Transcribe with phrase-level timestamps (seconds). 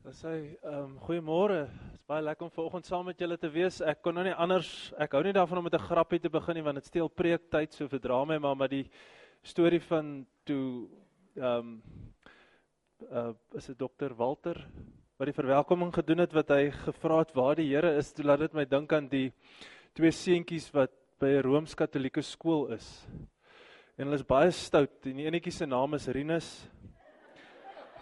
[0.00, 1.58] Dis hy, ehm um, goeiemôre.
[1.68, 3.82] Dit is baie lekker om vanoggend saam met julle te wees.
[3.84, 6.56] Ek kon nou nie anders, ek hou nie daarvan om met 'n grappie te begin
[6.56, 8.88] nie want dit steel preektyd, so verdra my maar maar die
[9.44, 10.88] storie van toe
[11.36, 11.82] ehm um,
[13.12, 14.56] uh is dit dokter Walter
[15.18, 18.40] wat die verwelkoming gedoen het wat hy gevra het waar die Here is, toe laat
[18.40, 19.32] dit my dink aan die
[19.92, 23.06] twee seentjies wat by 'n Rooms-Katolieke skool is.
[23.98, 25.02] En hulle is baie stout.
[25.02, 26.70] Die enetjie se naam is Rinus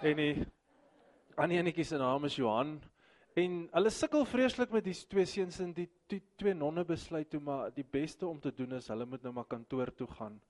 [0.00, 0.46] en die
[1.38, 2.78] ander enetjie se naam is Johan
[3.38, 7.40] en hulle sukkel vreeslik met die twee seuns en die, die twee nonne besluit toe
[7.40, 10.40] maar die beste om te doen is hulle moet nou maar kantoor toe gaan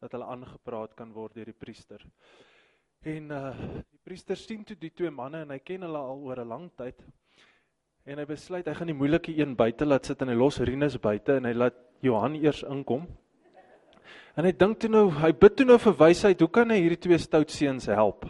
[0.00, 2.04] dat hulle aangepraat kan word deur die priester.
[3.04, 6.40] En uh die priester sien toe die twee manne en hy ken hulle al oor
[6.40, 7.04] 'n lang tyd.
[8.06, 10.96] En hy besluit hy gaan die moeilike een buite laat sit en hy los Rinus
[10.96, 13.04] buite en hy laat Johan eers inkom.
[14.36, 17.00] En hy dink toe nou, hy bid toe nou vir wysheid, hoe kan hy hierdie
[17.08, 18.24] twee stout seuns help?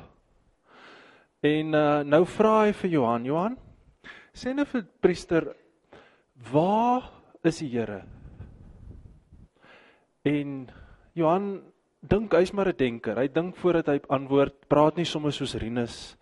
[1.39, 3.57] En uh, nou vra hy vir Johan, Johan,
[4.35, 5.45] sê nou vir priester,
[6.51, 7.07] waar
[7.47, 8.01] is die Here?
[10.27, 10.65] En
[11.15, 11.61] Johan
[12.03, 13.17] dink hy's maar 'n denker.
[13.17, 16.17] Hy dink voordat hy antwoord, praat nie sommer soos Rinus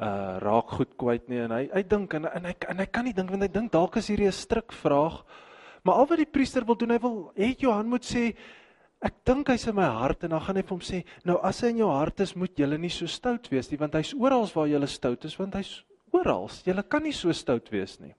[0.00, 3.04] uh raak goed kwyt nie en hy hy dink en, en hy en hy kan
[3.04, 5.24] nie dink want hy dink dalk is hierdie 'n stryk vraag.
[5.84, 8.36] Maar al wat die priester wil doen, hy wil hê Johan moet sê
[9.00, 11.62] Ek dink hy's in my hart en dan gaan hy vir hom sê, nou as
[11.64, 14.44] hy in jou hart is, moet jy nie so stout wees nie, want hy's oral
[14.52, 15.78] waar jy stout is, want hy's
[16.12, 16.50] oral.
[16.66, 18.12] Jy kan nie so stout wees nie.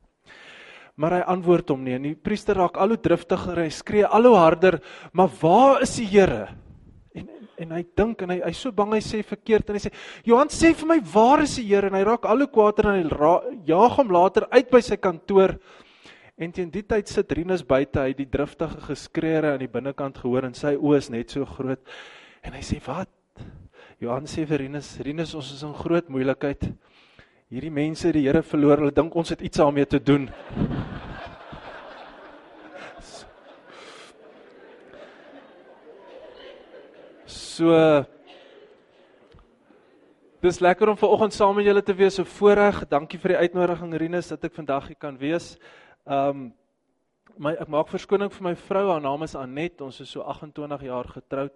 [0.97, 4.25] Maar hy antwoord hom nie en die priester raak al hoe driftiger, hy skree al
[4.27, 4.79] hoe harder,
[5.13, 6.49] maar waar is die Here?
[7.15, 7.29] En,
[7.61, 9.91] en hy dink en hy hy's so bang hy sê verkeerd en hy sê
[10.25, 13.05] Johan sê vir my waar is die Here en hy raak al hoe kwaader en
[13.05, 13.33] hy
[13.69, 15.57] jaag hom later uit by sy kantoor
[16.39, 20.47] En teen die tyd sit Rinus buite, hy die driftige geskreeure aan die binnekant gehoor
[20.47, 21.81] en sy oë is net so groot.
[22.41, 23.09] En hy sê: "Wat?"
[23.99, 26.71] Johan sê vir Rinus: "Rinus, ons is in groot moeilikheid.
[27.51, 28.77] Hierdie mense het die Here verloor.
[28.77, 30.29] Hulle dink ons het iets daarmee te doen."
[37.25, 38.05] So
[40.41, 42.15] Dis lekker om ver oggend saam met julle te wees.
[42.17, 42.87] So voorreg.
[42.89, 45.51] Dankie vir die uitnodiging Rinus dat ek vandag hier kan wees.
[46.05, 46.49] Ehm um,
[47.37, 49.81] my ek maak verskoning vir my vrou, haar naam is Anet.
[49.81, 51.53] Ons is so 28 jaar getroud.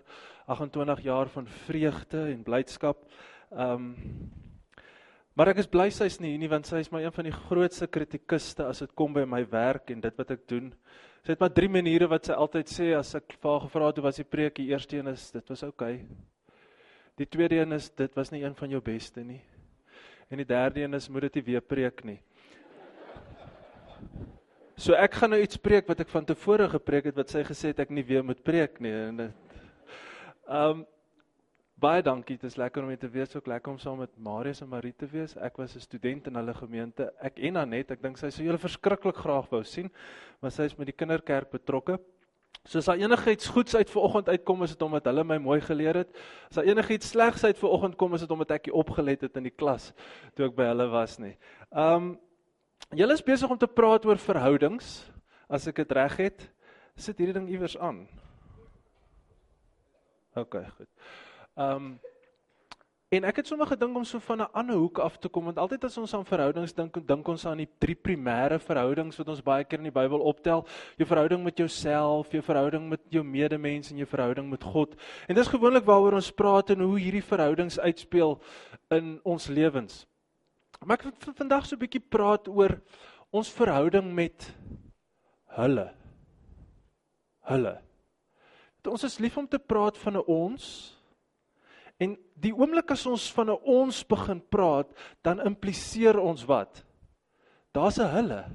[0.47, 3.05] 28 jaar van vreugde en blydskap.
[3.51, 4.31] Ehm um,
[5.35, 7.33] Maar ek is bly sy's nie hier nie want sy is maar een van die
[7.35, 10.69] grootste kritikuste as dit kom by my werk en dit wat ek doen.
[11.25, 13.99] Sy het maar drie maniere wat sy altyd sê as ek vir haar gevra het
[13.99, 14.55] hoe was die preek.
[14.55, 15.97] Die eerste een is dit was oukei.
[15.97, 16.55] Okay.
[17.19, 19.41] Die tweede een is dit was nie een van jou beste nie.
[20.31, 22.17] En die derde een is moet dit nie weer preek nie.
[24.75, 27.71] So ek gaan nou iets preek wat ek van tevore gepreek het wat sy gesê
[27.71, 29.61] het ek nie weer moet preek nie en dit
[30.51, 30.81] um,
[31.79, 32.35] baie dankie.
[32.35, 33.31] Dit is lekker om hier te wees.
[33.35, 35.37] Ook lekker om saam met Marius en Marie te wees.
[35.39, 37.07] Ek was 'n student in hulle gemeente.
[37.21, 39.91] Ek en Anet, ek dink sy sou julle verskriklik graag wou sien,
[40.41, 41.99] maar sy is met die kinderkerk betrokke.
[42.65, 45.95] So as daar enigiets goeds uit vanoggend uitkom is dit omdat hulle my mooi geleer
[45.95, 46.09] het.
[46.49, 49.43] As daar enigiets slegs uit vanoggend kom is dit omdat ek nie opgelet het in
[49.43, 49.93] die klas
[50.35, 51.37] toe ek by hulle was nie.
[51.71, 52.17] Um,
[52.95, 55.03] Julle is besig om te praat oor verhoudings.
[55.49, 56.45] As ek dit reg het,
[56.95, 58.05] sit hierdie ding iewers aan.
[60.35, 60.91] OK, goed.
[61.55, 61.95] Ehm um,
[63.15, 65.57] en ek het sommer gedink om so van 'n ander hoek af te kom want
[65.57, 69.41] altyd as ons aan verhoudings dink, dink ons aan die drie primêre verhoudings wat ons
[69.41, 70.65] baie keer in die Bybel optel.
[70.97, 74.95] Jou verhouding met jouself, jou verhouding met jou medemens en jou verhouding met God.
[75.27, 78.41] En dis gewoonlik waaroor ons praat en hoe hierdie verhoudings uitspeel
[78.89, 80.07] in ons lewens.
[80.83, 82.81] Maar ek wil vandag so 'n bietjie praat oor
[83.31, 84.53] ons verhouding met
[85.55, 85.93] hulle.
[87.47, 87.81] Hulle.
[88.81, 90.91] Dat ons is lief om te praat van 'n ons
[91.97, 94.91] en die oomblik as ons van 'n ons begin praat,
[95.21, 96.83] dan impliseer ons wat?
[97.71, 98.45] Daar's 'n hulle.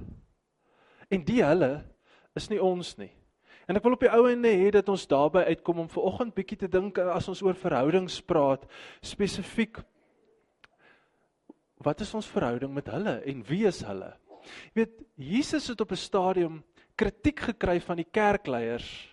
[1.09, 1.83] En die hulle
[2.35, 3.11] is nie ons nie.
[3.67, 6.33] En ek wil op die ou ende hê dat ons daarby uitkom om ver oggend
[6.35, 8.65] bietjie te dink as ons oor verhoudings praat,
[9.01, 9.83] spesifiek
[11.83, 14.11] wat is ons verhouding met hulle en wie is hulle?
[14.73, 16.63] Jy weet, Jesus het op 'n stadium
[16.95, 19.07] kritiek gekry van die kerkleiers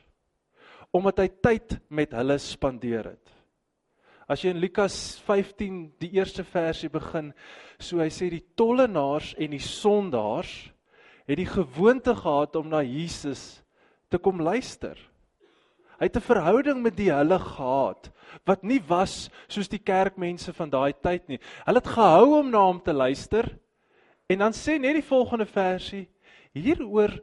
[0.90, 3.30] omdat hy tyd met hulle spandeer het.
[4.28, 7.32] As jy in Lukas 15 die eerste versie begin,
[7.78, 10.72] so hy sê die tollenaars en die sondaars
[11.28, 13.62] het die gewoonte gehad om na Jesus
[14.08, 14.96] te kom luister.
[15.98, 18.10] Hy het 'n verhouding met die hulle gehad
[18.44, 21.40] wat nie was soos die kerkmense van daai tyd nie.
[21.64, 23.58] Hulle het gehou om na hom te luister.
[24.28, 26.08] En dan sê net die volgende versie:
[26.52, 27.22] Hieroor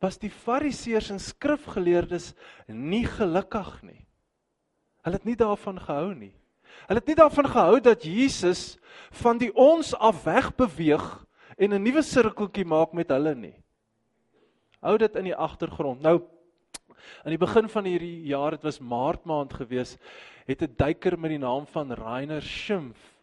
[0.00, 2.34] was die Fariseërs en skrifgeleerdes
[2.66, 4.06] nie gelukkig nie.
[5.04, 6.34] Hulle het nie daarvan gehou nie.
[6.88, 8.78] Hulle het nie daarvan gehou dat Jesus
[9.10, 11.26] van die ons af weg beweeg
[11.56, 13.54] en 'n nuwe sirkeltjie maak met hulle nie.
[14.80, 16.02] Hou dit in die agtergrond.
[16.02, 16.20] Nou
[17.24, 19.98] in die begin van hierdie jaar, dit was Maart maand gewees,
[20.46, 23.14] het 'n duiker met die naam van Rainer Schimpf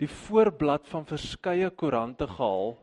[0.00, 2.76] die voorblad van verskeie koerante gehaal.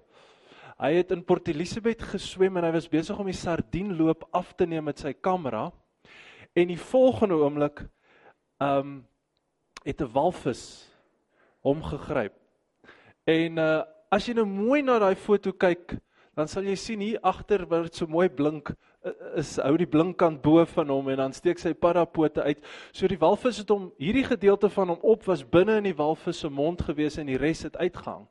[0.82, 4.66] Hy het in Port Elizabeth geswem en hy was besig om die sardienloop af te
[4.66, 5.68] neem met sy kamera.
[6.58, 7.86] En die volgende oomblik
[8.62, 8.94] ehm um,
[9.84, 10.90] het 'n walvis
[11.62, 12.34] hom gegryp.
[13.28, 13.84] En uh
[14.14, 15.98] as jy nou mooi na daai foto kyk,
[16.38, 18.70] dan sal jy sien hier agter dit so mooi blink
[19.36, 22.62] is hou die blinkkant bo van hom en dan steek sy parapote uit.
[22.96, 26.44] So die walvis het hom hierdie gedeelte van hom op was binne in die walvis
[26.44, 28.26] se mond gewees en die res het uitgehang.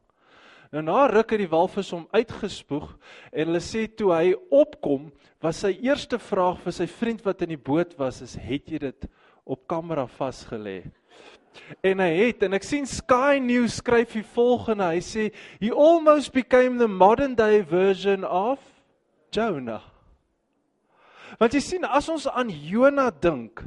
[0.73, 2.95] Nou na ruk het die walvis hom uitgespoeg
[3.29, 5.11] en hulle sê toe hy opkom,
[5.45, 8.79] was sy eerste vraag vir sy vriend wat in die boot was is: "Het jy
[8.89, 9.09] dit
[9.45, 10.89] op kamera vasgelê?"
[11.85, 14.89] En hy het en ek sien Sky News skryf die volgende.
[14.89, 18.59] Hy sê he almost became the modern day version of
[19.31, 19.92] Jonah.
[21.39, 23.63] Want jy sien as ons aan Jonah dink,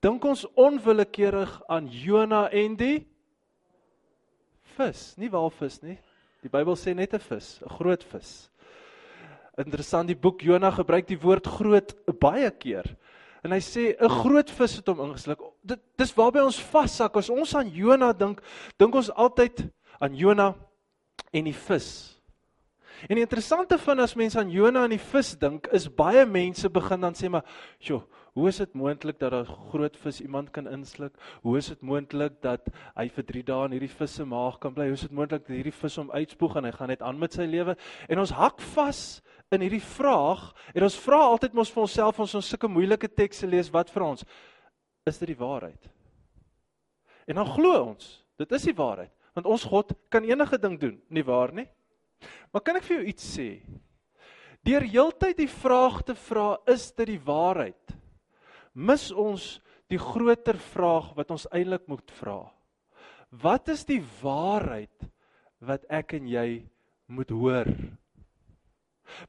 [0.00, 3.06] dink ons onwillekeurig aan Jonah en die
[4.76, 5.98] vis, nie walvis nie.
[6.40, 8.50] Die Bybel sê net 'n vis, 'n groot vis.
[9.58, 12.84] Interessant, die boek Jonah gebruik die woord groot baie keer.
[13.44, 15.40] En hy sê 'n groot vis het hom ingesluk.
[15.64, 17.16] Dit dis waarby ons vassak.
[17.16, 18.40] As ons aan Jonah dink,
[18.78, 19.70] dink ons altyd
[20.00, 20.54] aan Jonah
[21.32, 22.19] en die vis.
[23.08, 26.68] En die interessante van as mense aan Jonah en die vis dink, is baie mense
[26.68, 27.44] begin dan sê maar,
[27.80, 28.02] "Sjoe,
[28.34, 31.12] hoe is dit moontlik dat 'n groot vis iemand kan insluk?
[31.42, 34.74] Hoe is dit moontlik dat hy vir 3 dae in hierdie vis se maag kan
[34.74, 34.84] bly?
[34.84, 37.32] Hoe is dit moontlik dat hierdie vis hom uitspoeg en hy gaan net aan met
[37.32, 37.76] sy lewe?"
[38.08, 42.36] En ons hak vas in hierdie vraag en ons vra altyd mos vir onsself ons
[42.38, 44.24] ons sulke moeilike tekste lees wat vir ons
[45.10, 45.88] is dit die waarheid
[47.26, 50.96] en dan glo ons dit is die waarheid want ons God kan enige ding doen
[51.10, 51.66] nie waar nie
[52.52, 53.48] maar kan ek vir jou iets sê
[54.66, 57.96] deur heeltyd die vraag te vra is dit die waarheid
[58.74, 59.52] mis ons
[59.90, 62.42] die groter vraag wat ons eintlik moet vra
[63.30, 65.08] wat is die waarheid
[65.60, 66.48] wat ek en jy
[67.10, 67.68] moet hoor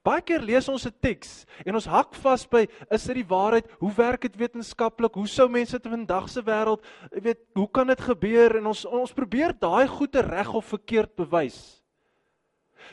[0.05, 3.65] Baie keer lees ons 'n teks en ons hak vas by is dit die waarheid?
[3.79, 5.13] Hoe werk dit wetenskaplik?
[5.13, 8.57] Hoe sou mense in vandag se wêreld, jy weet, hoe kan dit gebeur?
[8.57, 11.80] En ons ons probeer daai goeie reg of verkeerd bewys.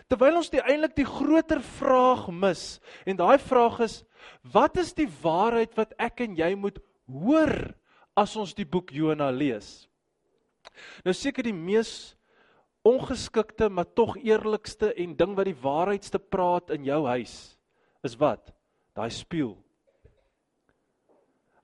[0.07, 2.79] Terwyl ons die eintlik die groter vraag mis
[3.09, 3.97] en daai vraag is
[4.53, 6.79] wat is die waarheid wat ek en jy moet
[7.09, 7.75] hoor
[8.19, 9.89] as ons die boek Jona lees?
[11.05, 12.15] Nou seker die mees
[12.87, 17.35] ongeskikte maar tog eerlikste en ding wat die waarheidste praat in jou huis
[18.07, 18.53] is wat?
[18.95, 19.57] Daai spieël.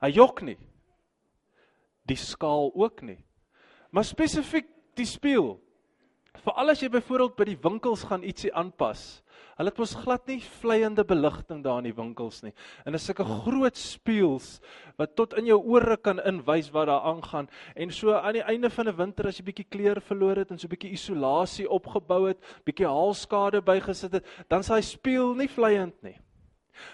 [0.03, 0.59] Hy jok nie.
[2.05, 3.21] Die skaal ook nie.
[3.95, 4.67] Maar spesifiek
[4.99, 5.57] die spieël.
[6.43, 10.41] Veral as jy byvoorbeeld by die winkels gaan ietsie aanpas, Hulle het mos glad nie
[10.59, 12.51] vleiende beligting daar in die winkels nie.
[12.83, 14.49] En dis sulke groot spieëls
[14.99, 17.47] wat tot in jou ore kan inwys wat daar aangaan.
[17.79, 20.59] En so aan die einde van 'n winter as jy bietjie kleur verloor het en
[20.59, 26.03] so bietjie isolasie opgebou het, bietjie haalskade bygesit het, dan is daai spieël nie vleiend
[26.03, 26.19] nie.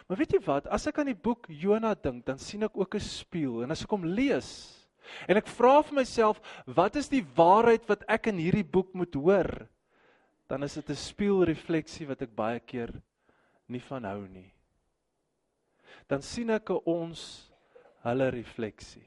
[0.09, 2.95] Maar weet jy wat, as ek aan die boek Jona dink, dan sien ek ook
[2.95, 4.80] 'n spieël en as ek hom lees
[5.29, 9.15] en ek vra vir myself, wat is die waarheid wat ek in hierdie boek moet
[9.15, 9.69] hoor?
[10.51, 12.91] dan is dit 'n spieelrefleksie wat ek baie keer
[13.69, 14.51] nie van hou nie.
[16.09, 17.51] Dan sien ek ons
[18.03, 19.07] hulle refleksie.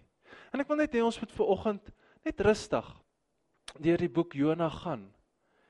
[0.54, 1.92] En ek wil net hê ons moet ver oggend
[2.24, 2.88] net rustig
[3.80, 5.12] deur die boek Jona gaan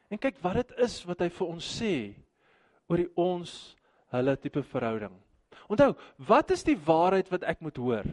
[0.09, 2.13] en kyk wat dit is wat hy vir ons sê
[2.87, 3.75] oor die ons
[4.11, 5.21] hulle tipe verhouding.
[5.69, 8.05] Onthou, wat is die waarheid wat ek moet hoor?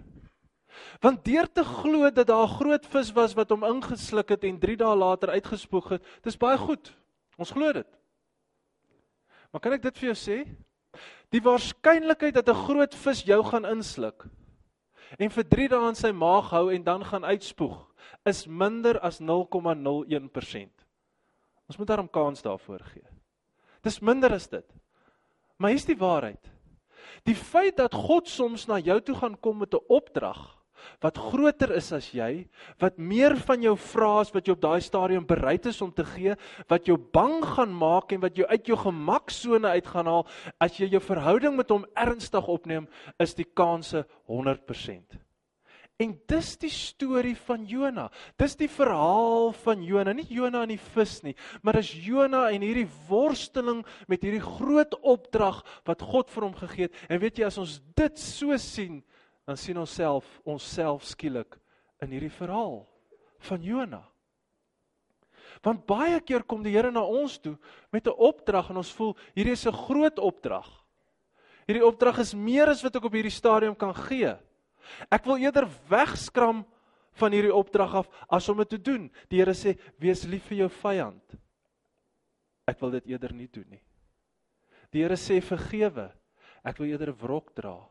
[1.00, 4.58] Want deur te glo dat daar 'n groot vis was wat hom ingesluk het en
[4.58, 6.96] 3 dae later uitgespoeg het, dis baie goed.
[7.38, 7.86] Ons glo dit.
[9.50, 10.48] Maar kan ek dit vir jou sê?
[11.30, 14.26] Die waarskynlikheid dat 'n groot vis jou gaan insluk
[15.18, 17.86] en vir 3 dae in sy maag hou en dan gaan uitspoeg
[18.24, 20.86] is minder as 0,01%.
[21.66, 23.06] Ons moet daarom kans daarvoor gee.
[23.82, 24.66] Dis minder as dit.
[25.56, 26.50] Maar hier's die waarheid.
[27.24, 30.60] Die feit dat God soms na jou toe gaan kom met 'n opdrag
[31.04, 32.46] wat groter is as jy,
[32.82, 36.04] wat meer van jou vra as wat jy op daai stadium bereid is om te
[36.14, 36.37] gee,
[36.68, 40.26] wat jou bang gaan maak en wat jou uit jou gemaksone uit gaan haal
[40.60, 42.88] as jy jou verhouding met hom ernstig opneem,
[43.20, 45.20] is die kanse 100%.
[46.00, 48.06] En dis die storie van Jona.
[48.40, 52.64] Dis die verhaal van Jona, nie Jona en die vis nie, maar dis Jona en
[52.64, 56.96] hierdie worsteling met hierdie groot opdrag wat God vir hom gegee het.
[57.12, 59.02] En weet jy as ons dit so sien,
[59.47, 61.59] dan sien ons self onsself skielik
[62.02, 62.82] in hierdie verhaal
[63.49, 64.02] van Jona.
[65.64, 67.56] Want baie keer kom die Here na ons toe
[67.92, 70.68] met 'n opdrag en ons voel hierdie is 'n groot opdrag.
[71.66, 74.37] Hierdie opdrag is meer as wat ek op hierdie stadium kan gee.
[75.11, 76.64] Ek wil eerder wegskram
[77.12, 79.11] van hierdie opdrag af as om dit te doen.
[79.28, 81.37] Die Here sê: "Wees lief vir jou vyand."
[82.66, 83.82] Ek wil dit eerder nie doen nie.
[84.92, 86.12] Die Here sê: "Vergewe."
[86.64, 87.88] Ek wil eerder wrok dra.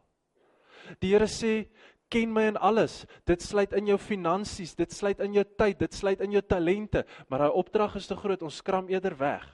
[0.99, 1.69] Die Here sê:
[2.09, 5.93] "Ken my in alles." Dit sluit in jou finansies, dit sluit in jou tyd, dit
[5.93, 8.41] sluit in jou talente, maar daai opdrag is te groot.
[8.41, 9.45] Ons skram eerder weg.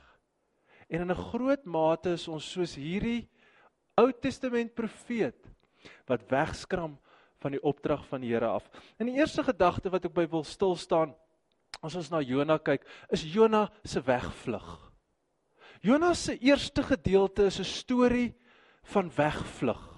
[0.90, 3.28] En in 'n groot mate is ons soos hierdie
[3.98, 5.48] Ou Testament profeet
[6.08, 6.98] wat wegskram
[7.40, 8.68] van die opdrag van die Here af.
[9.00, 11.14] In die eerste gedagte wat ek by wil stil staan,
[11.82, 14.92] as ons na Jona kyk, is Jona se wegvlug.
[15.82, 18.36] Jona se eerste gedeelte is 'n storie
[18.84, 19.95] van wegvlug.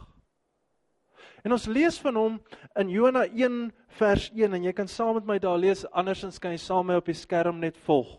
[1.45, 2.37] En ons lees van hom
[2.79, 3.59] in Jona 1
[3.99, 6.95] vers 1 en jy kan saam met my daar lees andersins kan jy saam met
[6.95, 8.17] my op die skerm net volg.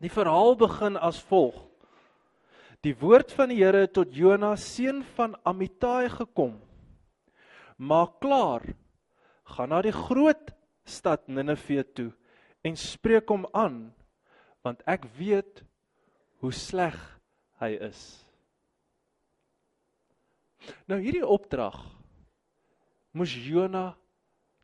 [0.00, 1.58] Die verhaal begin as volg.
[2.80, 6.54] Die woord van die Here tot Jona seun van Amittai gekom.
[7.76, 8.64] Maak klaar.
[9.50, 10.54] Gaan na die groot
[10.88, 12.10] stad Ninive toe
[12.64, 13.90] en spreek hom aan
[14.64, 15.62] want ek weet
[16.44, 16.96] hoe sleg
[17.60, 18.00] hy is.
[20.88, 21.78] Nou hierdie opdrag
[23.12, 23.94] moes Jona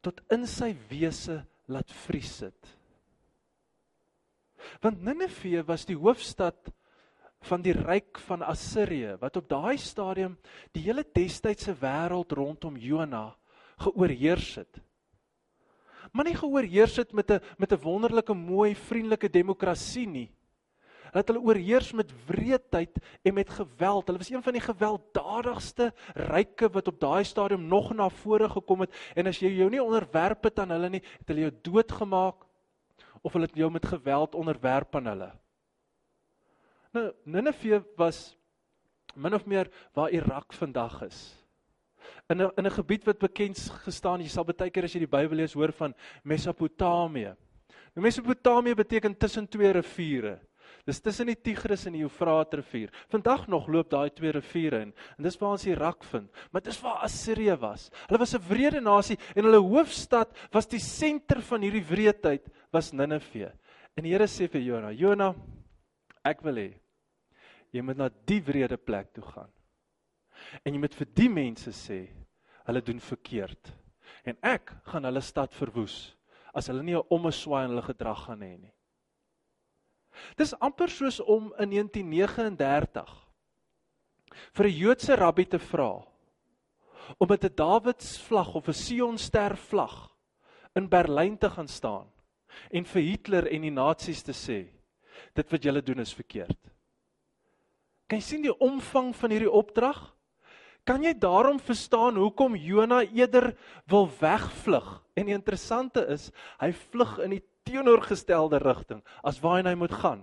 [0.04, 2.72] tot in sy wese laat vries sit.
[4.82, 6.70] Want Ninive was die hoofstad
[7.46, 10.36] van die ryk van Assirië wat op daai stadium
[10.74, 13.28] die hele destydse wêreld rondom Jona
[13.84, 14.80] geoorheers het.
[16.12, 20.30] Maar nie geoorheers het met 'n met 'n wonderlike mooi vriendelike demokrasie nie.
[21.12, 24.06] Dat hulle oorheers met wreedheid en met geweld.
[24.06, 28.80] Hulle was een van die gewelddadigste ryke wat op daai stadium nog na vore gekom
[28.80, 32.44] het en as jy jou nie onderwerp het aan hulle nie, het hulle jou doodgemaak
[33.22, 35.30] of hulle het jou met geweld onderwerp aan hulle.
[36.92, 38.36] Nou Ninive was
[39.14, 41.34] min of meer waar Irak vandag is.
[42.28, 45.16] In 'n in 'n gebied wat bekend gestaan, jy sal baie keer as jy die
[45.16, 47.34] Bybel lees hoor van Mesopotamië.
[47.94, 50.40] Nou Mesopotamië beteken tussen twee riviere.
[50.86, 52.92] Dis tussen die Tigris en die Eufraat rivier.
[53.10, 56.30] Vandag nog loop daai twee riviere in en dis waar ons Irak vind.
[56.54, 57.88] Maar dis waar Assirië was.
[58.06, 62.92] Hulle was 'n wrede nasie en hulle hoofstad was die senter van hierdie wreedheid was
[62.92, 63.52] Ninive.
[63.96, 65.34] En die Here sê vir Jona, Jona,
[66.24, 66.74] ek wil hê
[67.72, 69.50] jy moet na die wrede plek toe gaan.
[70.64, 72.06] En jy moet vir die mense sê
[72.66, 73.72] hulle doen verkeerd.
[74.24, 76.14] En ek gaan hulle stad verwoes
[76.54, 78.75] as hulle nie 'n omeswaai in hulle gedrag gaan hê nie.
[80.36, 83.14] Dis amper soos om in 1939
[84.52, 86.04] vir 'n Joodse rabbi te vra
[87.18, 90.10] om met 'n Dawids vlag of 'n Sion ster vlag
[90.74, 92.08] in Berlyn te gaan staan
[92.70, 94.66] en vir Hitler en die nasies te sê
[95.34, 96.58] dit wat julle doen is verkeerd.
[98.06, 99.98] Kan jy sien die omvang van hierdie opdrag?
[100.86, 103.56] Kan jy daarom verstaan hoekom Jona eerder
[103.90, 105.02] wil wegvlug?
[105.16, 106.30] En die interessante is,
[106.60, 110.22] hy vlug in die teenoorgestelde rigting as waarheen hy moet gaan.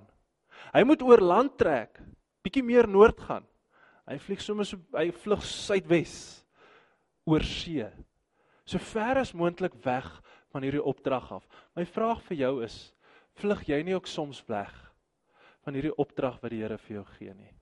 [0.74, 2.00] Hy moet oor land trek,
[2.44, 3.46] bietjie meer noord gaan.
[4.10, 6.16] Hy vlieg sommer so hy vlug suidwes
[7.30, 7.86] oor see.
[8.68, 10.08] So ver as moontlik weg
[10.52, 11.46] van hierdie opdrag af.
[11.76, 12.78] My vraag vir jou is,
[13.40, 14.74] vlug jy nie ook soms weg
[15.64, 17.54] van hierdie opdrag wat die Here vir jou gee nie?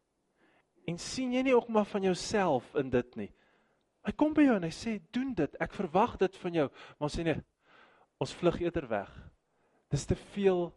[0.89, 3.29] En sien jy nie ook maar van jouself in dit nie?
[4.01, 5.57] Hy kom by jou en hy sê doen dit.
[5.61, 6.67] Ek verwag dit van jou.
[6.97, 7.37] Maar ons sê nee.
[8.21, 9.11] Ons vlug eerder weg.
[9.91, 10.69] Dis te veel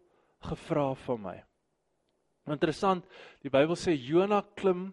[0.44, 1.37] gevra van my.
[2.52, 3.06] Interessant,
[3.40, 4.92] die Bybel sê Jona klim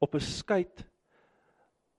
[0.00, 0.66] op 'n skei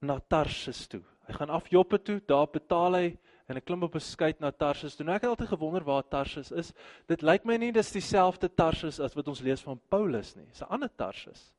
[0.01, 1.03] na Tarsis toe.
[1.27, 4.51] Hy gaan af Joppe toe, daar betaal hy en hy klim op 'n skei na
[4.51, 5.05] Tarsis toe.
[5.05, 6.73] Nou ek het altyd gewonder waar Tarsis is.
[7.07, 10.45] Dit lyk my nie dis dieselfde Tarsis as wat ons lees van Paulus nie.
[10.45, 11.53] Dis 'n ander Tarsis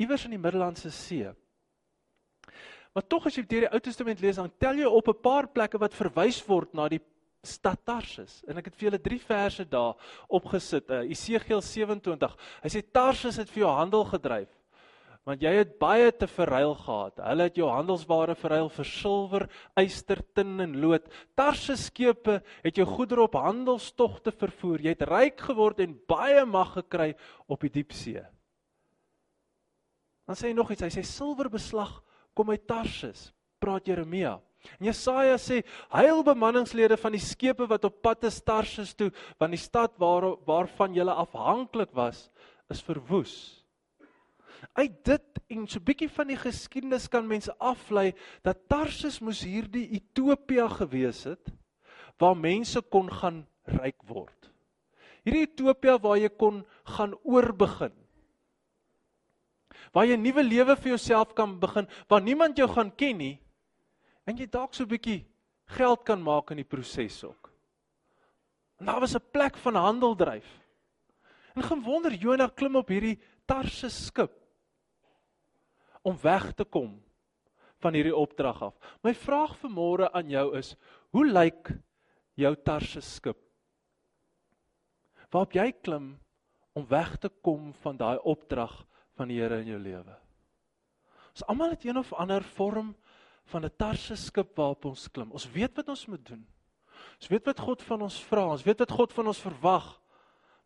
[0.00, 1.30] iewers in die Middellandse See.
[2.94, 5.48] Maar tog as jy deur die Ou Testament lees, dan tel jy op 'n paar
[5.48, 7.00] plekke wat verwys word na die
[7.48, 8.42] stad Tarsus.
[8.48, 9.94] En ek het vir julle drie verse daar
[10.28, 10.90] opgesit.
[10.90, 12.36] Uh, Esegiel 27.
[12.64, 14.52] Hy sê Tarsus het vir jou handel gedryf
[15.24, 17.20] want jy het baie te verruil gehad.
[17.24, 19.46] Hulle het jou handelsware verruil vir silwer,
[19.80, 21.06] yster, tin en lood.
[21.36, 24.84] Tarsus skepe het jou goedere op handelstogte vervoer.
[24.84, 27.14] Jy het ryk geword en baie mag gekry
[27.48, 28.20] op die diep see.
[30.28, 30.84] Dan sê hy nog iets.
[30.84, 31.96] Hy sê silwerbeslag
[32.36, 34.36] kom uit Tarsus, praat Jeremia.
[34.78, 39.54] En Jesaja sê heil bemanningslede van die skepe wat op pad is Tarsus toe, want
[39.54, 42.30] die stad waar waarvan jy afhanklik was,
[42.72, 43.60] is verwoes.
[44.72, 49.42] Uit dit en so 'n bietjie van die geskiedenis kan mense aflei dat Tarsus moes
[49.44, 51.52] hierdie Ethiopië gewees het
[52.18, 54.50] waar mense kon gaan ryk word.
[55.24, 57.92] Hierdie utopia waar jy kon gaan oorbegin.
[59.92, 63.43] Waar jy 'n nuwe lewe vir jouself kan begin, waar niemand jou gaan ken nie
[64.24, 65.24] en jy dalk so 'n bietjie
[65.76, 67.50] geld kan maak in die proses ook.
[68.80, 70.60] En daar was 'n plek van handel dryf.
[71.54, 74.32] En gewonder Jonah klim op hierdie Tarse skip
[76.02, 77.02] om weg te kom
[77.78, 78.74] van hierdie opdrag af.
[79.02, 80.76] My vraag vir môre aan jou is:
[81.10, 81.70] Hoe lyk
[82.34, 83.38] jou Tarse skip?
[85.30, 86.18] Waarop jy klim
[86.74, 90.16] om weg te kom van daai opdrag van die Here in jou lewe.
[91.34, 92.94] Ons almal het een of ander vorm
[93.44, 95.32] van 'n Tarse skip waarop ons klim.
[95.32, 96.46] Ons weet wat ons moet doen.
[97.20, 98.46] Ons weet wat God van ons vra.
[98.50, 100.00] Ons weet wat God van ons verwag.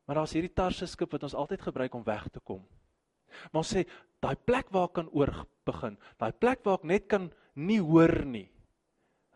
[0.04, 2.66] Maar daar's hierdie Tarse skip wat ons altyd gebruik om weg te kom.
[3.52, 3.84] Maar ons sê
[4.20, 8.24] daai plek waar ek kan oor begin, daai plek waar ek net kan nie hoor
[8.24, 8.48] nie.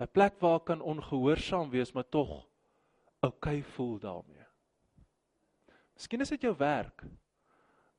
[0.00, 2.48] 'n Plek waar ek kan ongehoorsaam wees, maar tog
[3.22, 4.46] okay voel daarmee.
[5.94, 7.04] Miskien is dit jou werk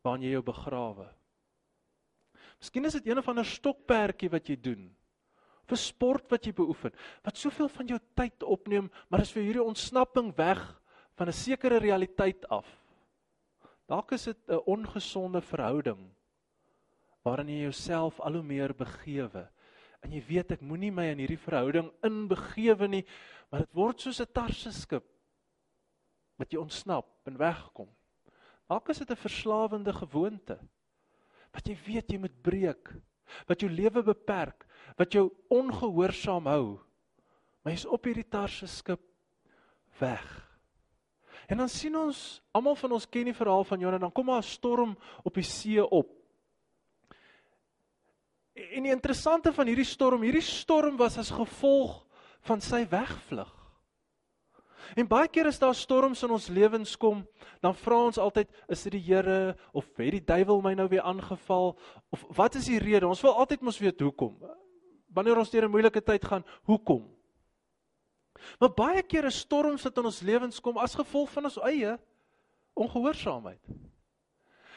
[0.04, 1.08] waarin jy jou begrawe.
[2.60, 4.90] Miskien is dit een of ander stokperdjie wat jy doen
[5.68, 6.94] vir sport wat jy beoefen
[7.24, 10.62] wat soveel van jou tyd opneem, maar is vir hierdie ontsnapping weg
[11.16, 12.68] van 'n sekere realiteit af.
[13.88, 16.12] Dalk is dit 'n ongesonde verhouding
[17.24, 19.48] waarin jy jouself al hoe meer begewe.
[20.04, 23.06] En jy weet ek moenie my in hierdie verhouding inbegewe nie,
[23.50, 25.06] maar dit word soos 'n tarse skip
[26.38, 27.90] wat jy ontsnap en wegkom.
[28.68, 30.60] Dalk is dit 'n verslawende gewoonte
[31.54, 32.90] wat jy weet jy moet breek,
[33.48, 34.66] wat jou lewe beperk,
[34.98, 36.80] wat jou ongehoorsaam hou.
[37.64, 39.02] Maar jy's op hierdie tarse skip
[40.00, 40.26] weg.
[41.48, 44.44] En dan sien ons, almal van ons ken die verhaal van Jonah, dan kom daar
[44.44, 46.10] 'n storm op die see op.
[48.54, 52.06] En die interessante van hierdie storm, hierdie storm was as gevolg
[52.42, 53.63] van sy wegvlug.
[54.96, 57.24] En baie keer as daar storms in ons lewens kom,
[57.62, 61.02] dan vra ons altyd, is dit die Here of het die duiwel my nou weer
[61.02, 61.78] aangeval
[62.10, 63.08] of wat is die rede?
[63.08, 64.38] Ons wil altyd mos weet hoekom.
[65.14, 67.10] Wanneer ons deur 'n moeilike tyd gaan, hoekom?
[68.60, 71.98] Maar baie keer is storms wat in ons lewens kom as gevolg van ons eie
[72.74, 73.62] ongehoorsaamheid.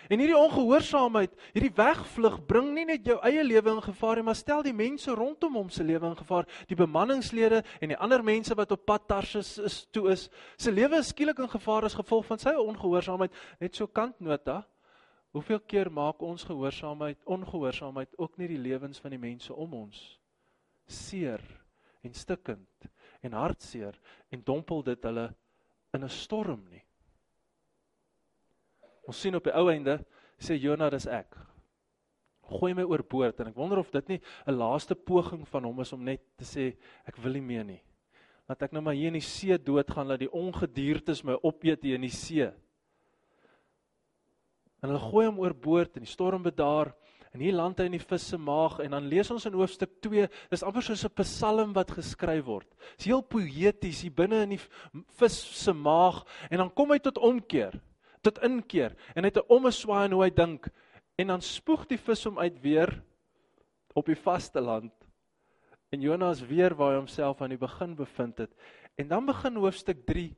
[0.08, 4.38] En hierdie ongehoorsaamheid, hierdie wegvlug bring nie net jou eie lewe in gevaar nie, maar
[4.38, 6.46] stel die mense rondom hom se lewe in gevaar.
[6.70, 11.00] Die bemanningslede en die ander mense wat op pad Tarsus is toe is, se lewe
[11.02, 13.34] is skielik in gevaar as gevolg van sy ongehoorsaamheid.
[13.60, 14.62] Net so kantnota.
[15.36, 19.98] Hoeveel keer maak ons gehoorsaamheid, ongehoorsaamheid ook nie die lewens van die mense om ons
[20.86, 21.42] seer
[22.06, 22.86] en stikkend
[23.26, 23.98] en hartseer
[24.30, 25.26] en dompel dit hulle
[25.92, 26.85] in 'n storm nie.
[29.06, 30.00] Ons sien op die ou einde
[30.42, 31.36] sê Jonah dis ek.
[32.46, 35.92] Gooi my oorboord en ek wonder of dit nie 'n laaste poging van hom is
[35.92, 37.82] om net te sê ek wil nie meer nie.
[38.48, 41.94] Laat ek nou maar hier in die see doodgaan dat die ongediertes my opeet hier
[41.94, 42.46] in die see.
[44.82, 46.94] En hulle gooi hom oorboord en die storm bedaar
[47.32, 50.00] en hier land hy in die vis se maag en dan lees ons in hoofstuk
[50.00, 52.68] 2 dis amper soos 'n psalm wat geskryf word.
[52.96, 54.62] Dis heel poëties hier binne in die
[55.18, 57.74] vis se maag en dan kom hy tot omkeer
[58.26, 60.68] tot inkeer en hy het 'n omeswaai in hoe hy dink
[61.16, 62.90] en dan spoeg die vis hom uit weer
[63.96, 64.92] op die vaste land.
[65.94, 68.52] En Jonas weer waar hy homself aan die begin bevind het.
[68.96, 70.34] En dan begin hoofstuk 3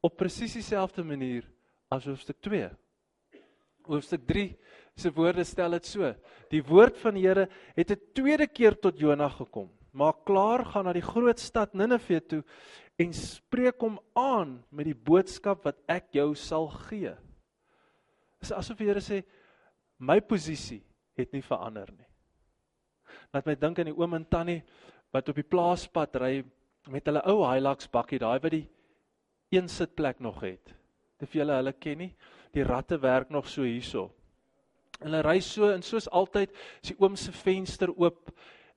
[0.00, 1.44] op presies dieselfde manier
[1.92, 2.70] as hoofstuk 2.
[3.84, 4.56] Hoofstuk 3
[4.96, 6.14] se woorde stel dit so:
[6.50, 9.70] Die woord van die Here het 'n tweede keer tot Jona gekom.
[9.92, 12.42] Maak klaar, gaan na die groot stad Ninive toe
[12.96, 17.14] en spreek hom aan met die boodskap wat ek jou sal gee.
[18.44, 19.22] Dit is asof die Here sê
[20.04, 20.82] my posisie
[21.16, 22.08] het nie verander nie.
[23.32, 24.58] Laat my dink aan die oom en tannie
[25.14, 26.34] wat op die plaaspad ry
[26.92, 28.66] met hulle ou Hilux bakkie, daai wat die
[29.54, 30.74] een sitplek nog het.
[31.16, 32.10] Te veel hulle ken nie,
[32.52, 34.10] die ratte werk nog so hierso.
[35.00, 36.52] Hulle ry so en soos altyd,
[36.82, 38.28] is die oom se venster oop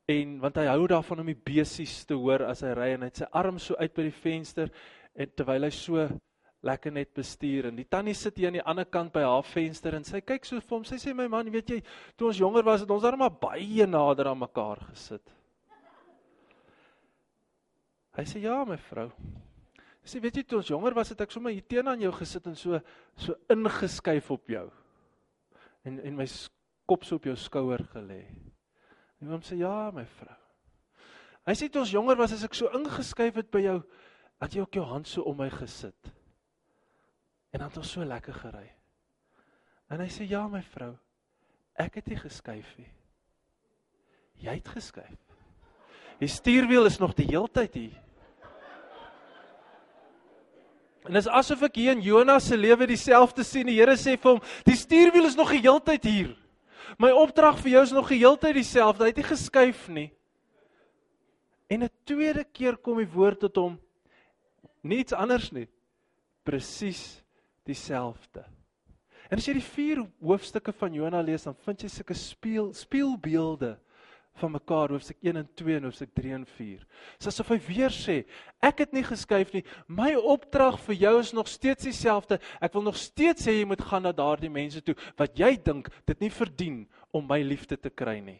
[0.07, 3.11] en want hy hou daarvan om die besies te hoor as hy ry en hy
[3.11, 4.71] het sy arm so uit by die venster
[5.11, 6.07] en terwyl hy so
[6.65, 9.95] lekker net bestuur en die tannie sit hier aan die ander kant by haar venster
[9.97, 11.81] en sy kyk so vir hom sy sê my man weet jy
[12.17, 15.35] toe ons jonger was het ons daar maar baie nader aan mekaar gesit
[18.17, 19.07] hy sê ja my vrou
[19.77, 22.11] hy sê weet jy toe ons jonger was het ek sommer hier teen aan jou
[22.17, 22.81] gesit en so
[23.15, 24.67] so ingeskuif op jou
[25.85, 26.27] en en my
[26.89, 28.23] kop so op jou skouer gelê
[29.21, 30.35] En hom sê ja, my vrou.
[31.47, 33.77] Hy sê toe ons jonger was as ek so ingeskuif het by jou,
[34.41, 36.11] dat jy ook jou hand so om my gesit.
[37.57, 38.67] En dan het ons so lekker gery.
[39.89, 40.91] En hy sê ja, my vrou.
[41.73, 42.91] Ek het nie geskuif nie.
[44.45, 45.23] Jy het geskuif.
[46.21, 47.97] Die stuurwiel is nog die heeltyd hier.
[51.09, 53.65] En dis asof ek hier in Jonas se lewe dieselfde sien.
[53.65, 56.37] Die Here sê vir hom, "Die stuurwiel is nog die heeltyd hier.
[56.99, 59.03] My opdrag vir jou is nog die heeltyd dieselfde.
[59.03, 60.11] Hy het nie geskuif nie."
[61.69, 63.81] En 'n tweede keer kom die woord tot hom
[64.83, 65.67] niets anders nie.
[66.43, 67.23] Presies
[67.67, 68.45] dieselfde.
[69.27, 73.75] En as jy die vier hoofstukke van Jona lees, dan vind jy sulke speel speelbeelde
[74.37, 76.83] van mekaar hoofstuk 1 en 2 en hoofstuk 3 en 4.
[77.17, 78.19] Dis asof hy weer sê,
[78.63, 79.63] ek het nie geskuif nie.
[79.89, 82.37] My opdrag vir jou is nog steeds dieselfde.
[82.61, 85.89] Ek wil nog steeds hê jy moet gaan na daardie mense toe wat jy dink
[86.05, 86.83] dit nie verdien
[87.15, 88.39] om my liefde te kry nie.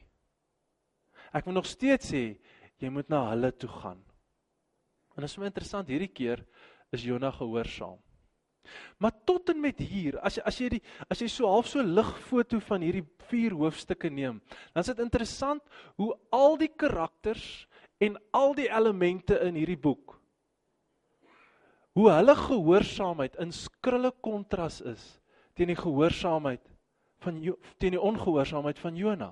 [1.34, 2.24] Ek wil nog steeds sê
[2.78, 4.00] jy moet na hulle toe gaan.
[5.18, 6.46] En dit is so interessant hierdie keer
[6.94, 7.98] is Jonah gehoorsaam.
[8.98, 11.84] Maar tot en met hier, as jy as jy die as jy so half so
[11.84, 14.42] lig foto van hierdie vier hoofstukke neem,
[14.74, 15.64] dan is dit interessant
[15.98, 17.68] hoe al die karakters
[18.00, 20.18] en al die elemente in hierdie boek
[21.98, 25.04] hoe hulle gehoorsaamheid in skrille kontras is
[25.58, 26.62] teen die gehoorsaamheid
[27.26, 27.40] van
[27.82, 29.32] teen die ongehoorsaamheid van Jona.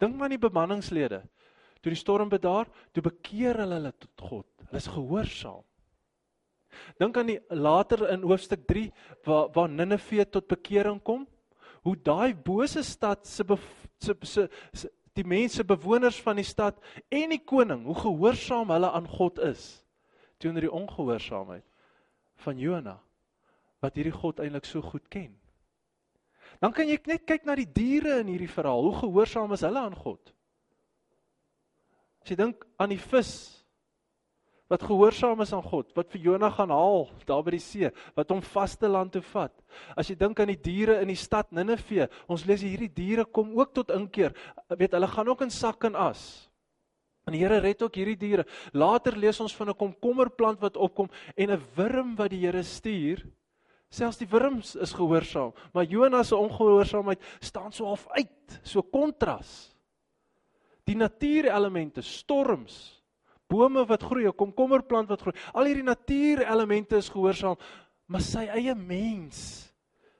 [0.00, 1.18] Dink maar aan die bemanningslede.
[1.84, 4.48] Toe die storm bedaar, toe bekeer hulle hulle tot God.
[4.64, 5.64] Hulle is gehoorsaam.
[6.98, 8.90] Dink aan die later in hoofstuk 3
[9.24, 11.26] waar waar Ninive tot bekering kom,
[11.82, 13.44] hoe daai bose stad se
[13.98, 16.76] se se, se die mense bewoners van die stad
[17.08, 19.82] en die koning, hoe gehoorsaam hulle aan God is
[20.36, 21.64] teenoor die ongehoorsaamheid
[22.44, 22.98] van Jona
[23.80, 25.30] wat hierdie God eintlik so goed ken.
[26.60, 29.80] Dan kan jy net kyk na die diere in hierdie verhaal, hoe gehoorsaam is hulle
[29.80, 30.32] aan God?
[32.24, 33.32] As jy dink aan die vis
[34.68, 38.32] wat gehoorsaam is aan God, wat vir Jona gaan haal daar by die see, wat
[38.34, 39.54] hom vaste land toe vat.
[39.94, 43.54] As jy dink aan die diere in die stad Ninive, ons lees hierdie diere kom
[43.58, 44.34] ook tot inkeer.
[44.74, 46.48] Weet, hulle gaan ook in sak en as.
[47.26, 48.44] En die Here red ook hierdie diere.
[48.72, 53.26] Later lees ons van 'n komkommerplant wat opkom en 'n wurm wat die Here stuur.
[53.90, 59.74] Selfs die wurms is gehoorsaam, maar Jona se ongehoorsaamheid staan so half uit, so kontras.
[60.84, 62.95] Die natuurelemente, storms,
[63.48, 65.36] bome wat groei, 'n komkommerplant wat groei.
[65.52, 67.56] Al hierdie natuurelemente is gehoorsaam,
[68.06, 69.72] maar sy eie mens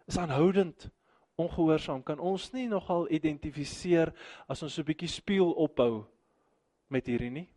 [0.07, 0.91] is aanhoudend
[1.37, 2.03] ongehoorsaam.
[2.03, 4.13] Kan ons nie nogal identifiseer
[4.49, 6.07] as ons so 'n bietjie spieël ophou
[6.89, 7.49] met hierdie nie?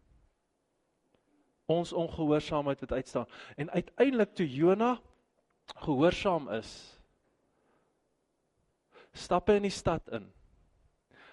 [1.67, 3.27] Ons ongehoorsaamheid wat uitstaan.
[3.57, 4.99] En uiteindelik toe Jona
[5.75, 6.99] gehoorsaam is,
[9.13, 10.31] stap hy in die stad in.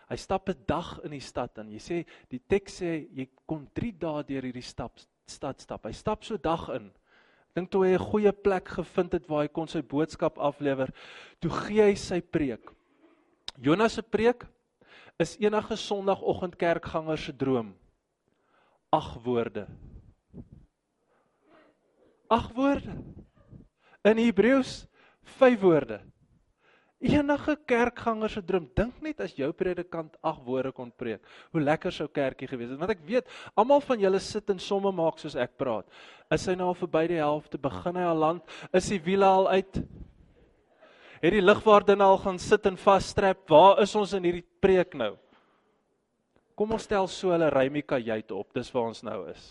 [0.06, 1.72] Hy stap 'n dag in die stad in.
[1.72, 5.84] Jy sê die teks sê jy kon 3 dae deur hierdie stap stad stap.
[5.86, 6.92] Hy stap so dag in.
[7.54, 10.92] Dink toe hy 'n goeie plek gevind het waar hy kon sy boodskap aflewer,
[11.40, 12.70] toe gee hy sy preek.
[13.58, 14.46] Jonas se preek
[15.18, 17.74] is enige Sondagoggend kerkganger se droom.
[18.92, 19.66] Ag woorde.
[22.30, 22.92] Ag woorde.
[24.04, 24.86] In Hebreëus
[25.22, 26.00] 5 woorde.
[26.96, 31.20] Enige kerkganger se droom, dink net as jou predikant ag woorde kon preek.
[31.52, 32.80] Hoe lekker sou kerkie gewees het.
[32.80, 35.84] Want ek weet, almal van julle sit en somme maak soos ek praat.
[36.32, 37.60] Is hy nou al verby die helfte?
[37.60, 38.56] Begin hy al land?
[38.72, 39.82] Is die wiele al uit?
[41.20, 43.44] Het die ligwaarde al gaan sit en vasstrap?
[43.50, 45.12] Waar is ons in hierdie preek nou?
[46.56, 48.48] Kom ons stel so hulle rymika jyt op.
[48.56, 49.46] Dis waar ons nou is.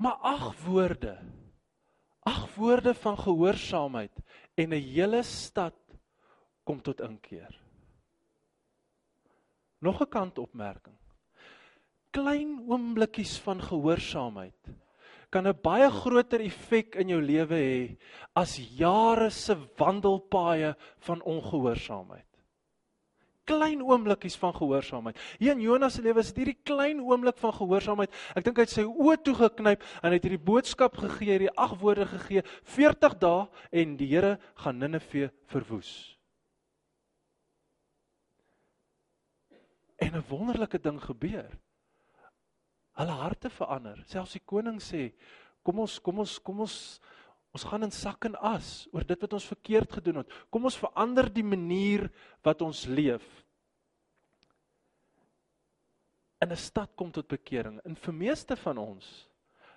[0.00, 1.20] Maar ag woorde
[2.28, 4.12] ag woorde van gehoorsaamheid
[4.54, 5.76] en 'n hele stad
[6.64, 7.60] kom tot inkeer.
[9.78, 10.96] Nog 'n kantopmerking.
[12.10, 14.68] Klein oomblikkies van gehoorsaamheid
[15.30, 17.98] kan 'n baie groter effek in jou lewe hê
[18.34, 22.29] as jare se wandelpaaie van ongehoorsaamheid
[23.50, 25.18] klein oomblikies van gehoorsaamheid.
[25.40, 28.14] Hier in Jonas se lewe is dit hierdie klein oomblik van gehoorsaamheid.
[28.38, 31.74] Ek dink hy het sy oë toe geknyp en het hierdie boodskap gegee, hierdie ag
[31.82, 32.44] woorde gegee,
[32.76, 33.44] 40 dae
[33.82, 35.92] en die Here gaan Ninive verwoes.
[40.00, 41.50] En 'n wonderlike ding gebeur.
[42.96, 44.02] Hulle harte verander.
[44.06, 45.12] Selfs die koning sê,
[45.62, 47.00] "Kom ons, kom ons, kom ons
[47.50, 50.34] Ons gaan in sak en as oor dit wat ons verkeerd gedoen het.
[50.54, 52.06] Kom ons verander die manier
[52.46, 53.24] wat ons leef.
[56.40, 57.80] In 'n stad kom tot bekering.
[57.84, 59.28] In vir meeste van ons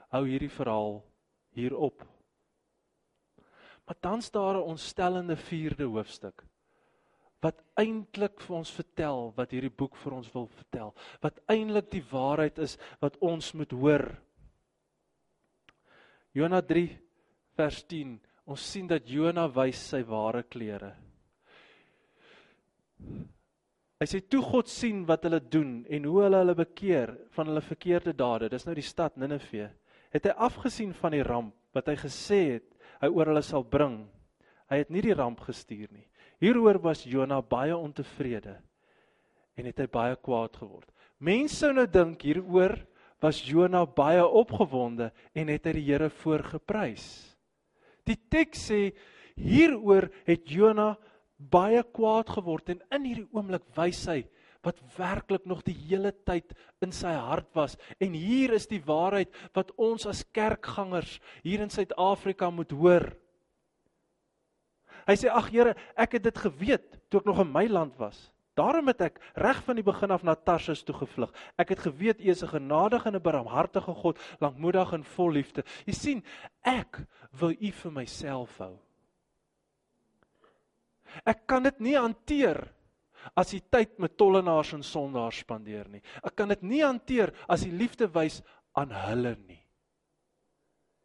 [0.09, 1.03] hou hierdie verhaal
[1.51, 2.05] hier op.
[3.85, 6.43] Maar dan staan daar 'n ontstellende 4de hoofstuk
[7.43, 10.93] wat eintlik vir ons vertel wat hierdie boek vir ons wil vertel.
[11.23, 14.05] Wat eintlik die waarheid is wat ons moet hoor.
[16.33, 16.87] Jonas 3
[17.59, 20.93] vers 10 ons sien dat Jona wys sy ware klere.
[24.03, 27.61] Hy sê toe God sien wat hulle doen en hoe hulle hulle bekeer van hulle
[27.63, 29.69] verkeerde dade, dis nou die stad Ninive,
[30.11, 32.65] het hy afgesien van die ramp wat hy gesê het
[32.99, 34.01] hy oor hulle sal bring.
[34.67, 36.03] Hy het nie die ramp gestuur nie.
[36.43, 38.57] Hieroor was Jona baie ontevrede
[39.55, 40.91] en het hy baie kwaad geword.
[41.23, 42.75] Mense sou nou dink hieroor
[43.23, 47.07] was Jona baie opgewonde en het hy die Here voorgeprys.
[48.03, 48.81] Die teks sê
[49.39, 50.91] hieroor het Jona
[51.37, 54.21] baie kwaad geword en in hierdie oomblik wys hy
[54.63, 59.33] wat werklik nog die hele tyd in sy hart was en hier is die waarheid
[59.57, 63.09] wat ons as kerkgangers hier in Suid-Afrika moet hoor.
[65.03, 68.29] Hy sê ag Here, ek het dit geweet toe ek nog in my land was.
[68.55, 71.33] Daarom het ek reg van die begin af na Tarsus toe gevlug.
[71.57, 75.63] Ek het geweet U is 'n genadige en 'n barmhartige God, lankmoedig en vol liefde.
[75.85, 76.23] Jy sien,
[76.61, 78.77] ek wil U vir myself hou.
[81.25, 82.61] Ek kan dit nie hanteer
[83.39, 86.01] as jy tyd met tollenaars en sondaars spandeer nie.
[86.23, 88.41] Ek kan dit nie hanteer as jy liefde wys
[88.75, 89.61] aan hulle nie.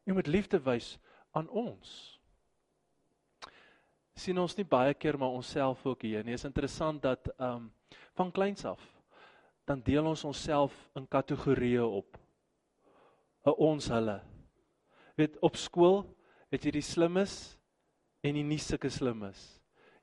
[0.08, 0.96] Jy moet liefde wys
[1.36, 2.18] aan ons
[4.18, 6.34] sien ons nie baie keer maar onsself ook hier nie.
[6.34, 7.74] Is interessant dat ehm um,
[8.18, 8.80] van kleins af
[9.68, 12.18] dan deel ons onsself in kategorieë op.
[13.46, 14.20] 'n Ons hulle.
[15.14, 16.02] Weet op skool
[16.50, 17.58] het jy die slimmes
[18.22, 19.57] en die nie sulke slimmes.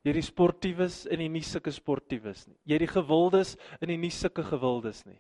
[0.06, 2.58] Jy die sportiewes en die nie sulke sportiewes nie.
[2.70, 5.18] Jy die gewildes en die nie sulke gewildes nie.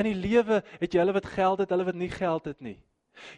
[0.00, 2.78] In die lewe het jy hulle wat geld het, hulle wat nie geld het nie.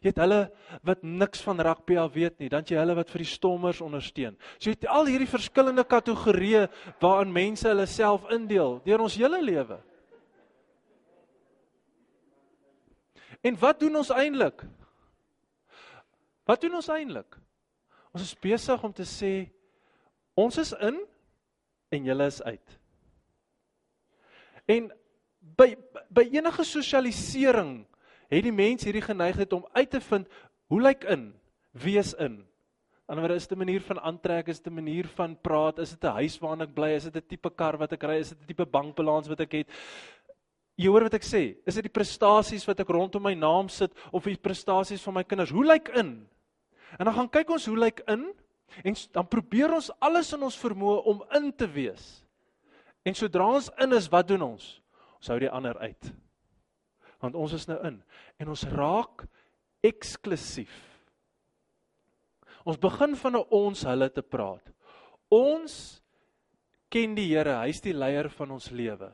[0.05, 0.39] Jy het hulle
[0.87, 4.37] wat niks van rugby af weet nie, dan jy hulle wat vir die stommers ondersteun.
[4.59, 6.69] So jy het al hierdie verskillende kategorieë
[7.03, 9.81] waarin mense hulle self indeel deur ons hele lewe.
[13.45, 14.63] En wat doen ons eintlik?
[16.49, 17.37] Wat doen ons eintlik?
[18.15, 19.35] Ons is besig om te sê
[20.35, 20.99] ons is in
[21.95, 22.79] en julle is uit.
[24.67, 24.91] En
[25.57, 25.75] by
[26.15, 27.85] by enige sosialisering
[28.31, 30.29] het die mens hierdie geneigtheid om uit te vind
[30.73, 31.33] hoe lyk in
[31.85, 32.41] wees in.
[33.05, 36.05] Anderswoorde is dit 'n manier van aantrek, is dit 'n manier van praat, is dit
[36.05, 38.41] 'n huis waarin ek bly, is dit 'n tipe kar wat ek ry, is dit
[38.41, 39.69] 'n tipe bankbalans wat ek het?
[40.77, 43.93] Jy hoor wat ek sê, is dit die prestasies wat ek rondom my naam sit
[44.11, 45.51] of die prestasies van my kinders?
[45.51, 46.27] Hoe lyk in?
[46.99, 48.33] En dan gaan kyk ons hoe lyk in
[48.83, 52.25] en dan probeer ons alles in ons vermoë om in te wees.
[53.05, 54.83] En sodra ons in is, wat doen ons?
[55.21, 56.13] Ons hou die ander uit
[57.25, 58.03] want ons is nou in
[58.43, 59.25] en ons raak
[59.85, 60.75] eksklusief.
[62.65, 64.73] Ons begin van 'n ons hulle te praat.
[65.31, 66.03] Ons
[66.91, 69.13] ken die Here, hy's die leier van ons lewe.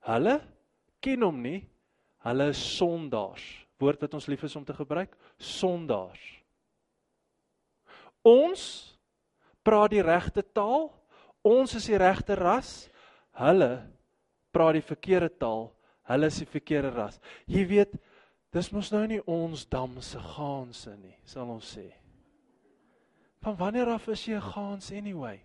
[0.00, 0.40] Hulle
[1.00, 1.68] ken hom nie.
[2.24, 3.66] Hulle is sondaars.
[3.78, 6.37] Woord wat ons lief is om te gebruik, sondaars.
[8.24, 8.96] Ons
[9.62, 10.90] praat die regte taal.
[11.42, 12.88] Ons is die regte ras.
[13.38, 13.86] Hulle
[14.52, 15.68] praat die verkeerde taal
[16.08, 17.18] hulle is die verkeerde ras.
[17.48, 17.96] Jy weet,
[18.54, 21.90] dis mos nou nie ons dam se gaanse nie, sal ons sê.
[23.44, 25.40] Van wanneer af is jy 'n gaans anyway?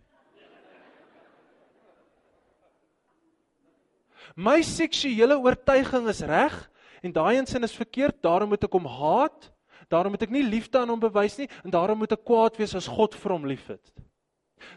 [4.35, 6.69] My seksuele oortuiging is reg
[7.03, 9.51] en daai insin is verkeerd, daarom moet ek hom haat.
[9.93, 12.73] Daarom moet ek nie liefde aan hom bewys nie en daarom moet ek kwaad wees
[12.77, 13.93] as God vir hom liefhet.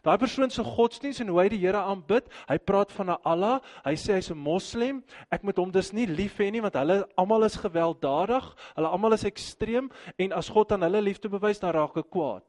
[0.02, 3.61] Daai persoon se godsdienst en hoe hy die Here aanbid, hy praat van 'n Allah,
[3.85, 5.02] hy sê hy's 'n moslim.
[5.31, 8.44] Ek moet hom dus nie lief hê nie want hulle almal is gewelddadig,
[8.76, 12.44] hulle almal is ekstreem en as God aan hulle liefde bewys, dan raak ek kwaad.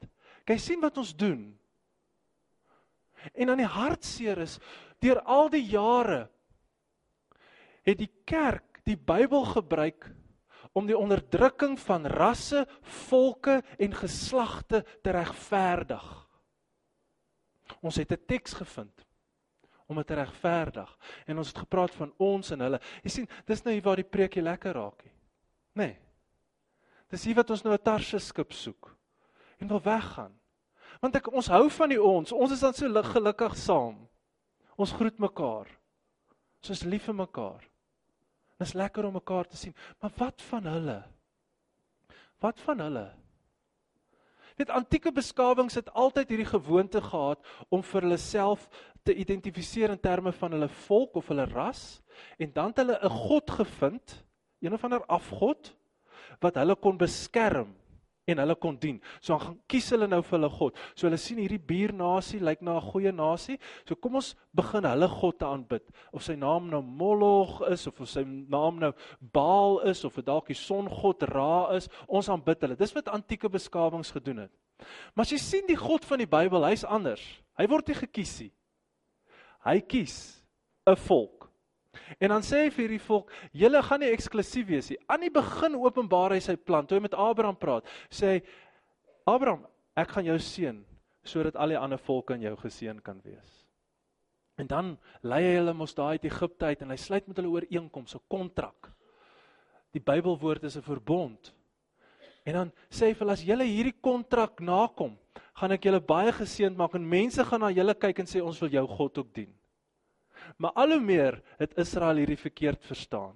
[0.45, 1.57] Kyk sien wat ons doen.
[3.35, 4.59] En aan die hartseer is
[4.99, 6.29] deur al die jare
[7.83, 10.09] het die kerk die Bybel gebruik
[10.77, 12.65] om die onderdrukking van rasse,
[13.07, 16.05] volke en geslagte te regverdig.
[17.81, 19.05] Ons het 'n teks gevind
[19.87, 22.79] om dit te regverdig en ons het gepraat van ons en hulle.
[23.03, 25.13] Jy sien, dis nou hier waar die preekie lekker raak nie.
[25.73, 25.97] Nee.
[27.09, 28.95] Dis hier wat ons nou 'n tarse skip soek
[29.59, 30.39] en wil weggaan.
[31.01, 32.31] Want ek ons hou van die ons.
[32.31, 34.07] Ons is dan so gelukkig saam.
[34.77, 35.67] Ons groet mekaar.
[36.61, 37.69] Ons is lief vir mekaar.
[38.57, 39.75] Dis lekker om mekaar te sien.
[40.01, 40.97] Maar wat van hulle?
[42.41, 43.07] Wat van hulle?
[44.57, 48.65] Weet antieke beskawings het altyd hierdie gewoonte gehad om vir hulle self
[49.05, 52.01] te identifiseer in terme van hulle volk of hulle ras
[52.41, 54.23] en dan het hulle 'n god gevind,
[54.59, 55.75] een of ander afgod
[56.41, 57.75] wat hulle kon beskerm
[58.27, 58.99] en hulle kon dien.
[59.21, 60.79] So dan gaan kies hulle nou vir hulle god.
[60.95, 63.57] So hulle sien hierdie buurnasie lyk na 'n goeie nasie.
[63.87, 65.85] So kom ons begin hulle god te aanbid.
[66.11, 70.25] Of sy naam nou Moloch is of of sy naam nou Baal is of dit
[70.25, 72.75] dalk die songod Ra is, ons aanbid hulle.
[72.75, 74.51] Dis wat antieke beskawings gedoen het.
[75.15, 77.23] Maar as jy sien die god van die Bybel, hy's anders.
[77.57, 78.51] Hy word nie gekies nie.
[79.65, 80.43] Hy kies
[80.85, 81.36] 'n volk.
[82.19, 84.99] En dan sê hy vir hierdie volk, julle gaan nie eksklusief wees nie.
[85.07, 86.87] Aan die begin openbaar hy sy plan.
[86.87, 88.41] Toe hy met Abraham praat, sê hy
[89.27, 89.65] Abraham,
[89.97, 90.83] ek gaan jou seën
[91.27, 93.67] sodat al die ander volke in jou geseën kan wees.
[94.57, 97.51] En dan lei hy hulle mos daai uit Egipte uit en hy sluit met hulle
[97.51, 98.89] ooreenkoms, 'n kontrak.
[99.93, 101.53] Die Bybelwoord is 'n verbond.
[102.45, 105.17] En dan sê hy vir hulle as julle hierdie kontrak nakom,
[105.53, 108.59] gaan ek julle baie geseënd maak en mense gaan na julle kyk en sê ons
[108.61, 109.53] wil jou God ook dien.
[110.57, 113.35] Maar al hoe meer het Israel hierdie verkeerd verstaan.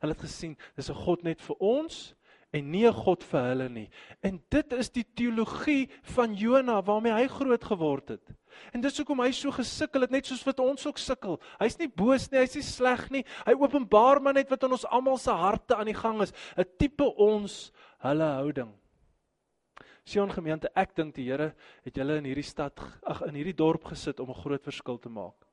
[0.00, 2.14] Hulle het gesien dis 'n God net vir ons
[2.52, 3.90] en nie 'n God vir hulle nie.
[4.22, 8.32] En dit is die teologie van Jona waarmee hy groot geword het.
[8.72, 11.40] En dis hoekom hy so gesukkel het net soos wat ons ook sukkel.
[11.60, 13.24] Hy's nie boos nie, hy's nie sleg nie.
[13.46, 16.64] Hy openbaar maar net wat in ons almal se harte aan die gang is, 'n
[16.78, 18.72] tipe ons hulle houding.
[20.04, 23.84] Sion gemeente, ek dink die Here het julle in hierdie stad, ag in hierdie dorp
[23.84, 25.45] gesit om 'n groot verskil te maak.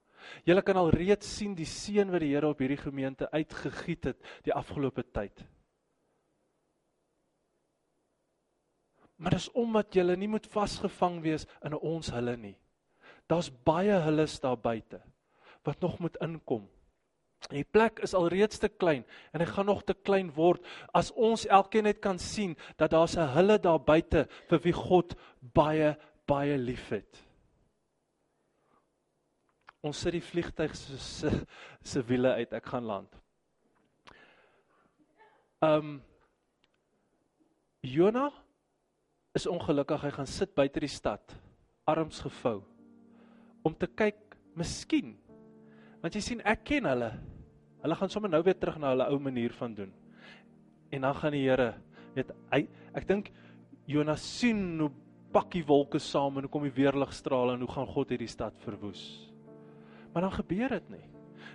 [0.46, 4.34] Julle kan al reeds sien die seën wat die Here op hierdie gemeente uitgegiet het
[4.44, 5.46] die afgelope tyd.
[9.16, 12.56] Maar dis omdat julle nie moet vasgevang wees in ons hulle nie.
[13.32, 15.02] Daar's baie hulles daar buite
[15.64, 16.66] wat nog moet inkom.
[17.52, 20.64] Die plek is alreeds te klein en hy gaan nog te klein word
[20.96, 25.16] as ons elkeen net kan sien dat daar's 'n hulle daar buite vir wie God
[25.40, 25.96] baie
[26.28, 27.33] baie liefhet.
[29.84, 31.32] Ons sit die vliegtyg se se,
[31.84, 32.54] se wiele uit.
[32.56, 33.17] Ek gaan land.
[35.63, 35.98] Um
[37.84, 38.30] Jona
[39.36, 40.06] is ongelukkig.
[40.06, 41.36] Hy gaan sit buite die stad,
[41.89, 42.62] arms gevou
[43.63, 45.13] om te kyk, miskien.
[46.04, 47.10] Want jy sien, ek ken hulle.
[47.84, 49.91] Hulle gaan sommer nou weer terug na hulle ou manier van doen.
[50.91, 51.69] En dan gaan die Here,
[52.15, 52.65] weet hy,
[52.96, 53.32] ek dink
[53.89, 54.91] Jonas sien hoe
[55.34, 59.33] pakkie wolke saam en hoe kom die weerligstrale en hoe gaan God hierdie stad verwoes.
[60.13, 61.06] Maar dan gebeur dit nie.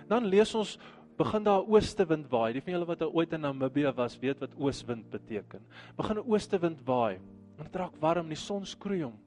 [0.07, 0.77] Dan lees ons
[1.19, 2.53] begin daar ooste wind waai.
[2.55, 5.63] Die van julle wat ooit in Namibië was, weet wat ooswind beteken.
[5.97, 7.15] Begin 'n ooste wind waai.
[7.57, 9.19] En dit raak warm, die son skroei hom.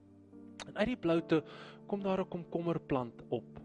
[0.66, 1.42] En uit die bloute
[1.86, 3.60] kom daar 'n komkommerplant op.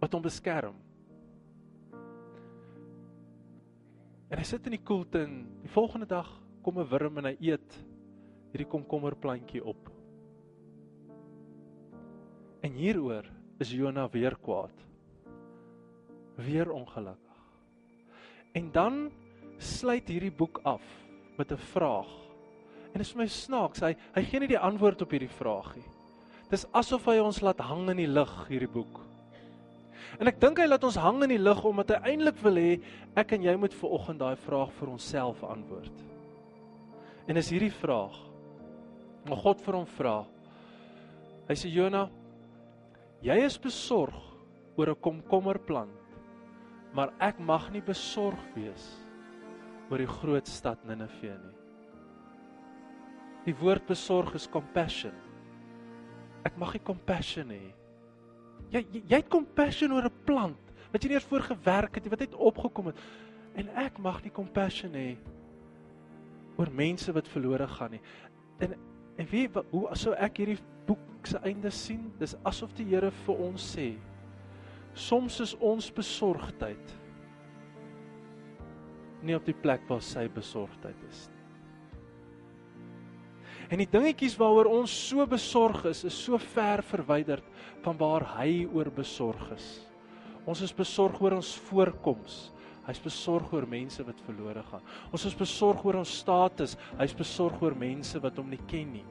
[0.00, 0.74] Wat hom beskerm.
[4.28, 7.36] En hy sit in die koelte en die volgende dag kom 'n wurm en hy
[7.40, 7.84] eet
[8.52, 10.01] hierdie komkommerplantjie op.
[12.62, 13.26] En hieroor
[13.62, 14.74] is Jona weer kwaad.
[16.38, 17.40] Weer ongelukkig.
[18.52, 19.10] En dan
[19.58, 20.82] sluit hierdie boek af
[21.36, 22.10] met 'n vraag.
[22.92, 25.76] En dit is vir my snaaks, hy hy gee nie die antwoord op hierdie vraag
[25.76, 25.88] nie.
[26.50, 29.00] Dis asof hy ons laat hang in die lug hierdie boek.
[30.20, 32.80] En ek dink hy laat ons hang in die lug omdat hy eintlik wil hê
[33.16, 36.02] ek en jy moet ver oggend daai vraag vir onsself antwoord.
[37.26, 38.32] En is hierdie vraag
[39.28, 40.16] maar God vir hom vra.
[41.48, 42.06] Hy sê Jona,
[43.22, 44.18] Jy is besorg
[44.74, 46.16] oor 'n komkommerplant,
[46.92, 49.06] maar ek mag nie besorg wees
[49.90, 51.54] oor die groot stad Ninive nie.
[53.46, 55.14] Die woord besorg is compassion.
[56.44, 57.74] Ek mag nie compassion hê.
[58.72, 62.10] Jy jy het compassion oor 'n plant wat jy nie eers voor gewerk het nie,
[62.10, 62.98] wat net opgekom het.
[63.54, 65.16] En ek mag nie compassion hê
[66.58, 68.02] oor mense wat verlore gaan nie.
[68.58, 68.74] En
[69.18, 73.44] en wie hoe sou ek hierdie boek se einde sien, dis asof die Here vir
[73.48, 73.92] ons sê:
[74.94, 76.98] Soms is ons besorgdheid
[79.22, 81.42] nie op die plek waar sy besorgdheid is nie.
[83.72, 87.46] En die dingetjies waaroor ons so besorg is, is so ver verwyderd
[87.84, 89.68] van waar hy oor besorg is.
[90.44, 92.50] Ons is besorg oor ons voorkoms.
[92.86, 94.82] Hy's besorg oor mense wat verlore gaan.
[95.14, 96.74] Ons is besorg oor ons status.
[96.98, 99.04] Hy's besorg oor mense wat hom nie ken nie.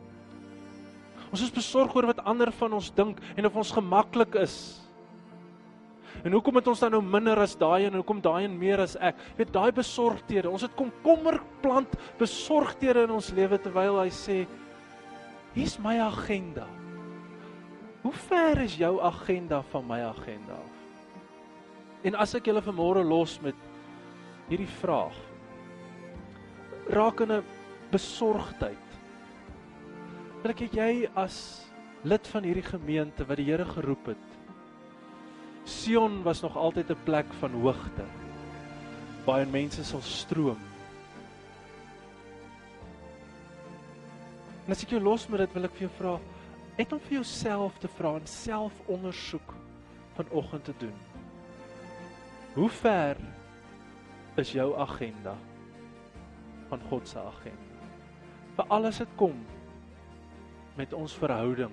[1.32, 4.58] Ons is besorg oor wat ander van ons dink en of ons gemaklik is.
[6.22, 8.98] En hoekom het ons dan nou minder as daai en hoekom daai en meer as
[9.00, 9.16] ek?
[9.32, 10.52] Jy weet daai besorgdhede.
[10.52, 14.44] Ons het komkommer plant besorgdhede in ons lewe terwyl hy sê
[15.56, 16.68] hier's my agenda.
[18.04, 20.71] Hoe ver is jou agenda van my agenda af?
[22.04, 23.56] En as ek julle vanmôre los met
[24.50, 25.18] hierdie vraag
[26.92, 27.44] raak in 'n
[27.92, 28.88] besorgdheid
[30.42, 31.70] wil ek jy as
[32.04, 34.28] lid van hierdie gemeente wat die Here geroep het.
[35.66, 38.06] Sion was nog altyd 'n plek van hoogte.
[39.26, 40.58] Baie mense sal stroom.
[44.66, 46.20] En as ek jou los met dit wil ek vir jou vra,
[46.78, 49.54] net om vir jouself te vra en selfondersoek
[50.16, 51.11] vanoggend te doen.
[52.52, 53.16] Hoe ver
[54.36, 55.38] is jou agenda
[56.68, 57.86] van God se agenda?
[58.58, 59.38] Vir alles wat kom,
[60.76, 61.72] met ons verhouding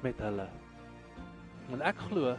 [0.00, 0.46] met hulle.
[1.72, 2.32] En ek glo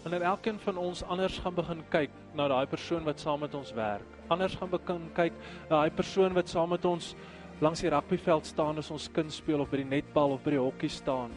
[0.00, 3.74] wanneer elkeen van ons anders gaan begin kyk na daai persoon wat saam met ons
[3.76, 5.36] werk, anders gaan begin kyk
[5.68, 7.12] na daai persoon wat saam met ons
[7.60, 10.62] langs die rugbyveld staan as ons kind speel of by die netbal of by die
[10.62, 11.36] hokkie staan.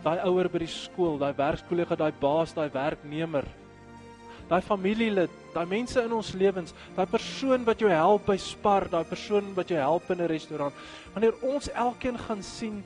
[0.00, 3.44] Daai ouer by die skool, daai werkskollega, daai baas, daai werknemer.
[4.48, 9.04] Daai familielid, daai mense in ons lewens, daai persoon wat jou help by Spar, daai
[9.04, 10.74] persoon wat jou help in 'n restaurant.
[11.12, 12.84] Wanneer ons elkeen gaan sien,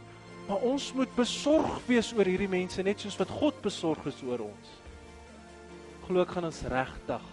[0.48, 4.40] maar ons moet besorg wees oor hierdie mense net soos wat God besorg is oor
[4.40, 4.82] ons
[6.12, 7.28] glo ek gaan ons regtig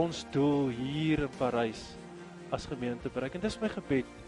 [0.00, 1.82] ons doel hier in Parys
[2.54, 3.36] as gemeente bereik.
[3.36, 4.18] En dis my gebed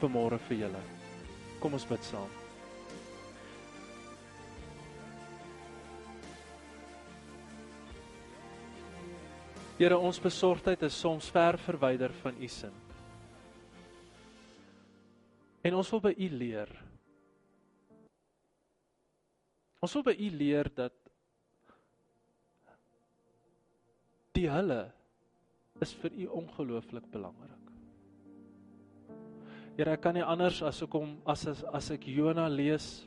[0.00, 0.84] vir môre vir julle.
[1.60, 2.39] Kom ons bid saam.
[9.80, 12.72] Here, ons besorgdheid is soms ver verwyder van u sin.
[15.64, 16.72] En ons wil by u leer.
[19.80, 20.92] Ons wil by u leer dat
[24.36, 24.82] die hulle
[25.80, 27.70] is vir u ongelooflik belangrik.
[29.78, 33.06] Here, ek kan nie anders as ek hom as as, ek Jona lees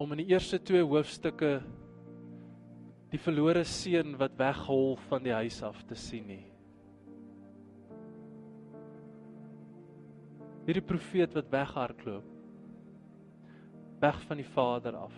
[0.00, 1.58] om in die eerste twee hoofstukke
[3.12, 6.44] die verlore seun wat weghol van die huis af te sien nie.
[10.68, 12.34] Hierdie profeet wat weghardloop
[13.98, 15.14] weg van die Vader af,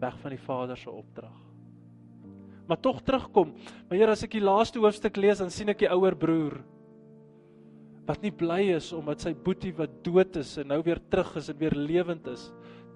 [0.00, 1.40] weg van die Vader se opdrag
[2.66, 3.52] maar tog terugkom.
[3.88, 6.62] Maar Here, as ek die laaste hoofstuk lees, dan sien ek die ouer broer
[8.02, 11.52] wat nie bly is omdat sy boetie wat dood is en nou weer terug is
[11.52, 12.48] en weer lewend is,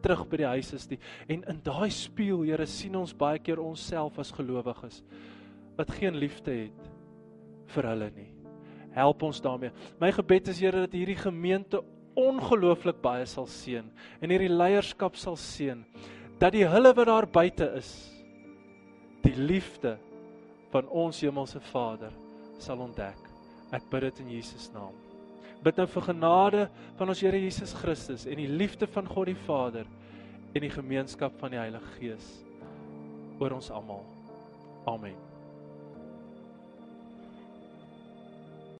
[0.04, 0.98] terug by die huis is nie.
[1.28, 5.02] En in daai spieël, Here, sien ons baie keer onsself as gelowiges
[5.76, 6.90] wat geen liefde het
[7.74, 8.30] vir hulle nie.
[8.96, 9.74] Help ons daarmee.
[10.00, 11.82] My gebed is Here dat hierdie gemeente
[12.16, 13.84] ongelooflik baie sal seën
[14.24, 15.82] en hierdie leierskap sal seën
[16.40, 17.90] dat die hulle wat daar buite is
[19.24, 19.96] die liefde
[20.72, 22.14] van ons hemelse Vader
[22.62, 23.20] sal ontdek.
[23.76, 25.05] Ek bid dit in Jesus naam.
[25.64, 26.66] Bid nou vir genade
[26.98, 29.88] van ons Here Jesus Christus en die liefde van God die Vader
[30.54, 32.34] en die gemeenskap van die Heilige Gees
[33.40, 34.04] oor ons almal.
[34.86, 35.25] Amen.